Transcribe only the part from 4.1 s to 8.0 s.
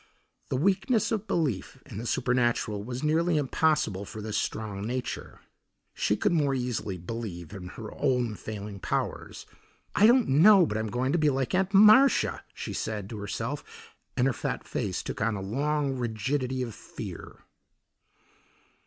this strong nature. She could more easily believe in her